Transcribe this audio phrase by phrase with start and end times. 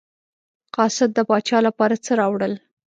[0.75, 2.53] قاصد د پاچا لپاره څه راوړل.